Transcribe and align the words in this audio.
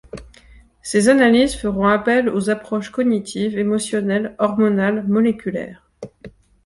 Ces 0.81 1.09
analyses 1.09 1.53
feront 1.55 1.87
appel 1.87 2.27
aux 2.27 2.49
approches 2.49 2.89
cognitives, 2.89 3.59
émotionnelles, 3.59 4.33
hormonales, 4.39 5.05
moléculaires. 5.07 5.91